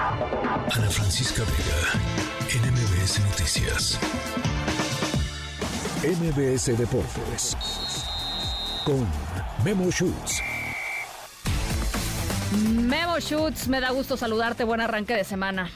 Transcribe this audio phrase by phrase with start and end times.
[0.00, 1.90] Ana Francisca Vega,
[2.54, 3.98] NMBS Noticias.
[6.04, 7.56] MBS Deportes.
[8.84, 9.08] Con
[9.64, 10.40] Memo Schutz.
[12.62, 14.62] Memo Schutz, me da gusto saludarte.
[14.62, 15.68] Buen arranque de semana.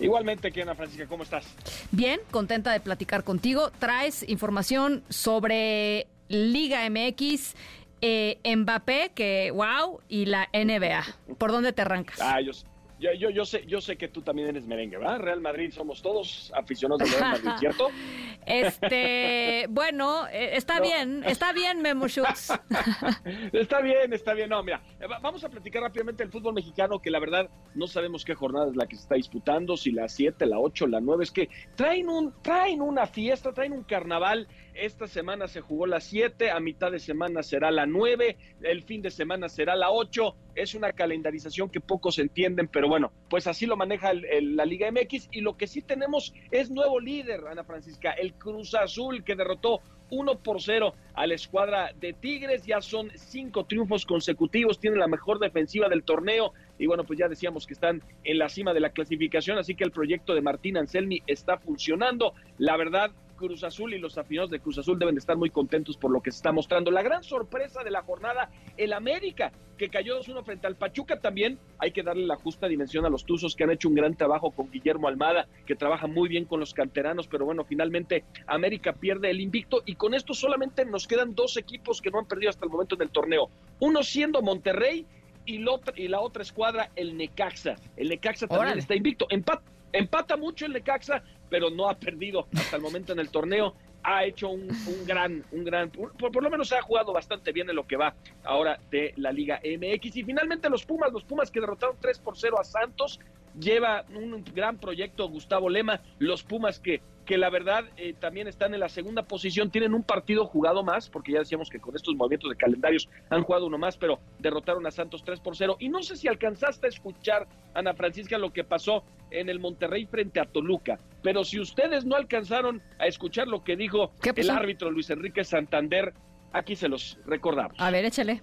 [0.00, 1.44] Igualmente, Ana Francisca, ¿cómo estás?
[1.92, 3.70] Bien, contenta de platicar contigo.
[3.78, 7.54] Traes información sobre Liga MX,
[8.00, 11.04] eh, Mbappé, que wow, y la NBA.
[11.38, 12.18] ¿Por dónde te arrancas?
[12.20, 12.50] Ah, yo,
[12.98, 15.18] yo, yo, sé, yo sé que tú también eres merengue, ¿verdad?
[15.18, 17.88] Real Madrid, somos todos aficionados del Real Madrid, ¿cierto?
[18.46, 22.50] Este, bueno, eh, está bien, está bien, Memo Schutz.
[23.54, 24.50] está bien, está bien.
[24.50, 28.22] No, mira, eh, vamos a platicar rápidamente del fútbol mexicano, que la verdad no sabemos
[28.22, 31.24] qué jornada es la que se está disputando, si la 7, la 8, la 9,
[31.24, 34.46] es que traen, un, traen una fiesta, traen un carnaval.
[34.74, 39.02] Esta semana se jugó la 7, a mitad de semana será la 9, el fin
[39.02, 40.34] de semana será la 8.
[40.56, 45.28] Es una calendarización que pocos entienden, pero bueno, pues así lo maneja la Liga MX.
[45.30, 49.80] Y lo que sí tenemos es nuevo líder, Ana Francisca, el Cruz Azul, que derrotó
[50.10, 52.66] 1 por 0 a la escuadra de Tigres.
[52.66, 56.52] Ya son cinco triunfos consecutivos, tiene la mejor defensiva del torneo.
[56.80, 59.84] Y bueno, pues ya decíamos que están en la cima de la clasificación, así que
[59.84, 62.34] el proyecto de Martín Anselmi está funcionando.
[62.58, 65.96] La verdad, Cruz Azul y los aficionados de Cruz Azul deben de estar muy contentos
[65.96, 66.90] por lo que se está mostrando.
[66.90, 71.58] La gran sorpresa de la jornada, el América, que cayó 2-1 frente al Pachuca también.
[71.78, 74.50] Hay que darle la justa dimensión a los Tuzos que han hecho un gran trabajo
[74.50, 79.30] con Guillermo Almada, que trabaja muy bien con los canteranos, pero bueno, finalmente América pierde
[79.30, 82.64] el invicto y con esto solamente nos quedan dos equipos que no han perdido hasta
[82.64, 83.50] el momento en el torneo.
[83.80, 85.06] Uno siendo Monterrey
[85.46, 87.76] y, la otra escuadra, el Necaxa.
[87.96, 89.26] El Necaxa también está invicto.
[89.30, 89.62] Empata,
[89.94, 93.74] empata mucho el Necaxa, pero no ha perdido hasta el momento en el torneo.
[94.02, 94.68] Ha hecho un,
[95.06, 98.78] gran, un gran, por, lo menos ha jugado bastante bien en lo que va ahora
[98.90, 100.16] de la Liga MX.
[100.16, 103.18] Y finalmente los Pumas, los Pumas que derrotaron 3 por 0 a Santos,
[103.58, 108.74] lleva un gran proyecto Gustavo Lema, los Pumas que, que la verdad eh, también están
[108.74, 112.14] en la segunda posición, tienen un partido jugado más, porque ya decíamos que con estos
[112.14, 115.76] movimientos de calendarios han jugado uno más, pero derrotaron a Santos 3 por 0.
[115.80, 120.06] Y no sé si alcanzaste a escuchar, Ana Francisca, lo que pasó en el Monterrey
[120.06, 124.90] frente a Toluca, pero si ustedes no alcanzaron a escuchar lo que dijo el árbitro
[124.90, 126.14] Luis Enrique Santander,
[126.52, 127.76] aquí se los recordamos.
[127.78, 128.42] A ver, échale.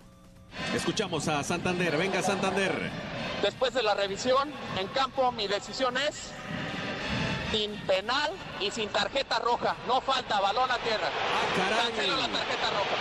[0.75, 2.71] Escuchamos a Santander, venga Santander.
[3.41, 6.33] Después de la revisión en campo, mi decisión es
[7.51, 9.75] sin penal y sin tarjeta roja.
[9.87, 11.07] No falta, balón a tierra.
[11.07, 12.07] Ah, caray.
[12.07, 12.95] la tarjeta roja.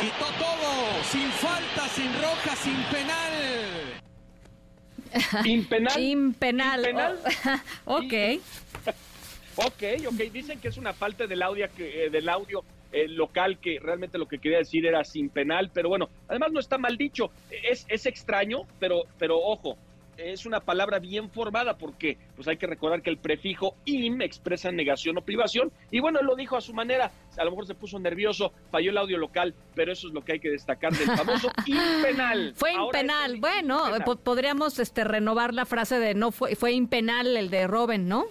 [0.00, 3.32] Quitó todo, sin falta, sin roja, sin penal.
[5.44, 6.00] Impenal.
[6.00, 6.82] Impenal.
[6.82, 7.18] penal.
[7.84, 8.14] ok.
[9.56, 10.20] ok, ok.
[10.32, 14.18] Dicen que es una falta del audio, que, eh, del audio el local que realmente
[14.18, 17.86] lo que quería decir era sin penal, pero bueno, además no está mal dicho, es,
[17.88, 19.78] es extraño, pero, pero ojo,
[20.16, 24.70] es una palabra bien formada porque pues hay que recordar que el prefijo im expresa
[24.70, 27.74] negación o privación y bueno, él lo dijo a su manera, a lo mejor se
[27.74, 31.08] puso nervioso, falló el audio local, pero eso es lo que hay que destacar del
[31.16, 32.52] famoso impenal.
[32.56, 33.82] Fue impenal, bueno,
[34.22, 38.24] podríamos este renovar la frase de no fue fue impenal el de Robin, ¿no?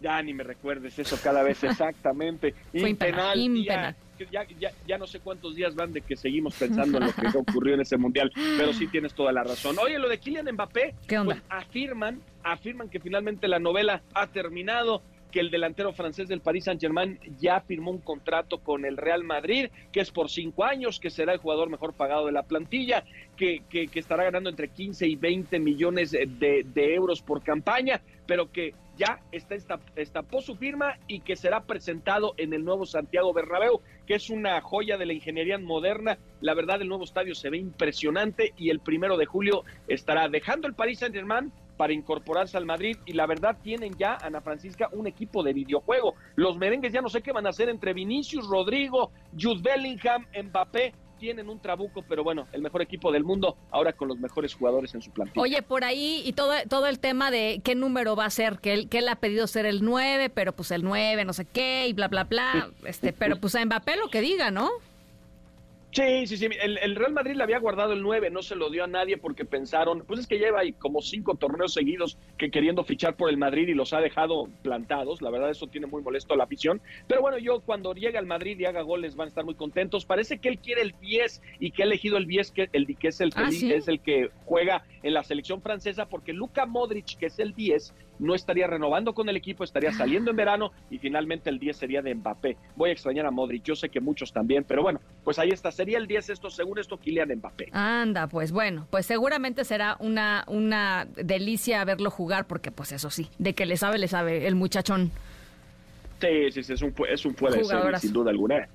[0.00, 2.54] Ya ni me recuerdes eso cada vez exactamente.
[2.72, 3.96] Fue impenal.
[4.30, 7.38] Ya, ya, ya, no sé cuántos días van de que seguimos pensando en lo que
[7.38, 9.76] ocurrió en ese mundial, pero sí tienes toda la razón.
[9.78, 11.34] Oye, lo de Kylian Mbappé, ¿Qué onda?
[11.34, 16.64] Pues afirman, afirman que finalmente la novela ha terminado que el delantero francés del Paris
[16.64, 21.10] Saint-Germain ya firmó un contrato con el Real Madrid, que es por cinco años, que
[21.10, 23.04] será el jugador mejor pagado de la plantilla,
[23.36, 28.50] que, que, estará ganando entre 15 y 20 millones de, de euros por campaña, pero
[28.50, 33.80] que ya está, estampó su firma y que será presentado en el nuevo Santiago Bernabéu,
[34.06, 36.18] que es una joya de la ingeniería moderna.
[36.40, 40.68] La verdad, el nuevo estadio se ve impresionante y el primero de julio estará dejando
[40.68, 45.06] el Paris Saint-Germain para incorporarse al Madrid y la verdad tienen ya, Ana Francisca, un
[45.06, 46.14] equipo de videojuego.
[46.34, 50.94] Los merengues ya no sé qué van a hacer entre Vinicius, Rodrigo, Jude Bellingham, Mbappé,
[51.18, 54.94] tienen un trabuco, pero bueno, el mejor equipo del mundo ahora con los mejores jugadores
[54.94, 55.42] en su plantilla.
[55.42, 58.72] Oye, por ahí y todo, todo el tema de qué número va a ser, que
[58.72, 61.86] él, que él ha pedido ser el 9, pero pues el 9, no sé qué,
[61.88, 62.70] y bla, bla, bla.
[62.84, 64.70] este Pero pues a Mbappé lo que diga, ¿no?
[65.96, 66.46] Sí, sí, sí.
[66.60, 69.46] El, Real Madrid le había guardado el 9, no se lo dio a nadie porque
[69.46, 73.38] pensaron, pues es que lleva ahí como cinco torneos seguidos que queriendo fichar por el
[73.38, 75.22] Madrid y los ha dejado plantados.
[75.22, 76.82] La verdad, eso tiene muy molesto a la afición.
[77.08, 80.04] Pero bueno, yo cuando llegue al Madrid y haga goles van a estar muy contentos.
[80.04, 83.08] Parece que él quiere el 10 y que ha elegido el 10, que, el, que
[83.08, 87.26] es el, ¿Ah, es el que juega en la selección francesa, porque Luka Modric, que
[87.26, 91.50] es el 10, no estaría renovando con el equipo, estaría saliendo en verano y finalmente
[91.50, 92.56] el 10 sería de Mbappé.
[92.76, 95.70] Voy a extrañar a Modric, yo sé que muchos también, pero bueno, pues ahí está,
[95.70, 97.70] sería el 10 esto, según esto, Kylian Mbappé.
[97.72, 103.28] Anda, pues bueno, pues seguramente será una, una delicia verlo jugar porque pues eso sí,
[103.38, 105.10] de que le sabe, le sabe el muchachón.
[106.20, 108.68] Sí, sí, sí, es un, es un puede ser, sin duda alguna.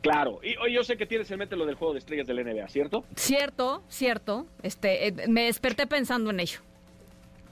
[0.00, 2.44] Claro, y hoy yo sé que tienes en mente lo del juego de estrellas del
[2.44, 3.04] NBA, ¿cierto?
[3.16, 4.46] Cierto, cierto.
[4.62, 6.60] Este, eh, me desperté pensando en ello.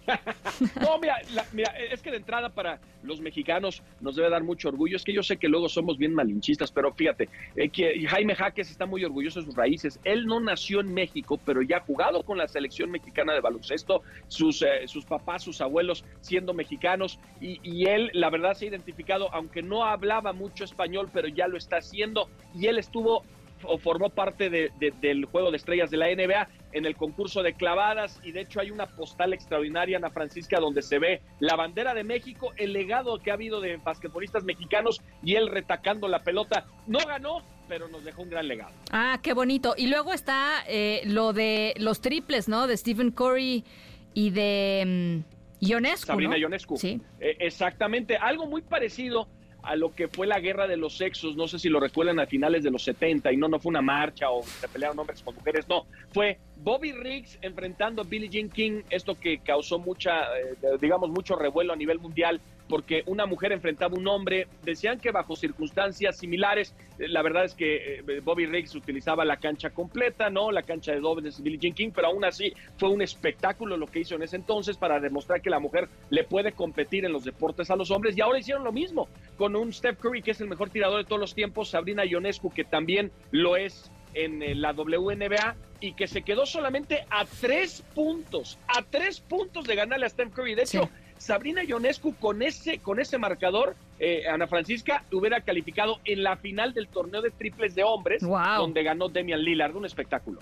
[0.81, 1.17] no, mira,
[1.53, 4.97] mira, es que de entrada para los mexicanos nos debe dar mucho orgullo.
[4.97, 8.71] Es que yo sé que luego somos bien malinchistas, pero fíjate, eh, que Jaime Jaques
[8.71, 10.01] está muy orgulloso de sus raíces.
[10.05, 14.03] Él no nació en México, pero ya ha jugado con la selección mexicana de baloncesto,
[14.29, 19.33] sus, eh, sus papás, sus abuelos siendo mexicanos, y él, la verdad, se ha identificado,
[19.35, 23.23] aunque no hablaba mucho español, pero ya lo está haciendo, y él estuvo
[23.67, 28.21] o formó parte del juego de estrellas de la NBA en el concurso de clavadas
[28.25, 32.05] y de hecho hay una postal extraordinaria, Ana Francisca, donde se ve la bandera de
[32.05, 36.67] México, el legado que ha habido de basquetbolistas mexicanos y él retacando la pelota.
[36.87, 38.73] No ganó, pero nos dejó un gran legado.
[38.91, 39.75] Ah, qué bonito.
[39.77, 42.67] Y luego está eh, lo de los triples, ¿no?
[42.67, 43.65] De Stephen Curry
[44.13, 46.07] y de mm, Ionescu.
[46.07, 46.77] Sabrina Ionescu.
[46.77, 47.01] Sí.
[47.21, 49.29] Eh, exactamente, algo muy parecido
[49.65, 52.27] a lo que fue la guerra de los sexos, no sé si lo recuerdan a
[52.27, 55.35] finales de los 70 y no, no fue una marcha o se pelearon hombres con
[55.35, 60.57] mujeres, no, fue Bobby Riggs enfrentando a Billie Jean King, esto que causó mucha, eh,
[60.81, 64.47] digamos, mucho revuelo a nivel mundial porque una mujer enfrentaba a un hombre.
[64.63, 69.37] Decían que bajo circunstancias similares, eh, la verdad es que eh, Bobby Riggs utilizaba la
[69.37, 70.51] cancha completa, ¿no?
[70.51, 73.87] La cancha de dobles de Billie Jean King, pero aún así fue un espectáculo lo
[73.87, 77.25] que hizo en ese entonces para demostrar que la mujer le puede competir en los
[77.25, 78.17] deportes a los hombres.
[78.17, 81.05] Y ahora hicieron lo mismo con un Steph Curry, que es el mejor tirador de
[81.05, 86.07] todos los tiempos, Sabrina Ionescu, que también lo es en eh, la WNBA y que
[86.07, 90.55] se quedó solamente a tres puntos, a tres puntos de ganarle a Steph Curry.
[90.55, 90.89] De hecho,
[91.19, 96.75] Sabrina Ionescu con ese, con ese marcador, eh, Ana Francisca, hubiera calificado en la final
[96.75, 100.41] del torneo de triples de hombres, donde ganó Demian Lillard, un espectáculo.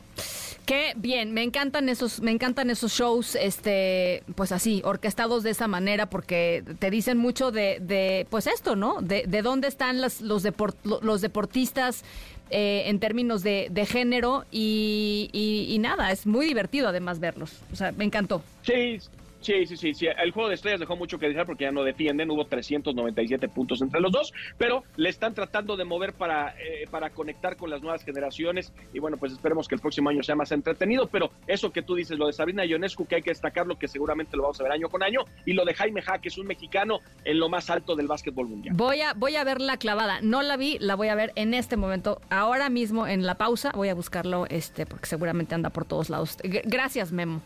[0.67, 5.67] Qué bien, me encantan esos, me encantan esos shows, este, pues así, orquestados de esa
[5.67, 9.01] manera, porque te dicen mucho de, de pues esto, ¿no?
[9.03, 10.45] De, de dónde están las, los,
[10.85, 12.05] los deportistas
[12.51, 17.61] eh, en términos de, de género y, y, y, nada, es muy divertido además verlos.
[17.73, 18.43] O sea, me encantó.
[18.63, 19.01] Sí,
[19.43, 20.07] Sí, sí, sí, sí.
[20.07, 22.31] El juego de estrellas dejó mucho que desear porque ya no defienden.
[22.31, 27.11] Hubo 397 puntos entre los dos, pero le están tratando de mover para, eh, para
[27.11, 28.73] conectar con las nuevas generaciones.
[28.93, 31.09] Y bueno, pues esperemos que el próximo año sea más entretenido.
[31.09, 34.37] Pero eso que tú dices, lo de Sabrina Ionescu, que hay que destacarlo, que seguramente
[34.37, 35.25] lo vamos a ver año con año.
[35.45, 38.49] Y lo de Jaime Ja, que es un mexicano en lo más alto del básquetbol
[38.49, 38.77] mundial.
[38.77, 40.21] Voy a, voy a ver la clavada.
[40.23, 42.21] No la vi, la voy a ver en este momento.
[42.31, 46.39] Ahora mismo en la pausa voy a buscarlo, este, porque seguramente anda por todos lados.
[46.43, 47.43] Gracias, Memo.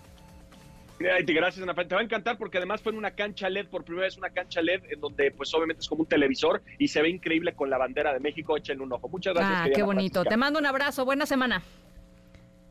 [0.98, 4.06] Gracias, Ana Te va a encantar porque además fue en una cancha LED, por primera
[4.06, 7.10] vez una cancha LED, en donde pues obviamente es como un televisor y se ve
[7.10, 8.56] increíble con la bandera de México.
[8.56, 9.08] Échenle un ojo.
[9.08, 9.60] Muchas gracias.
[9.64, 10.24] Ah, qué bonito.
[10.24, 11.04] Te mando un abrazo.
[11.04, 11.62] Buena semana.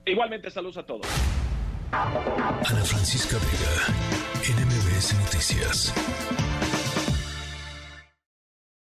[0.06, 1.08] Igualmente, saludos a todos.
[1.92, 3.94] Ana Francisca Vega,
[4.42, 5.94] NMBS Noticias.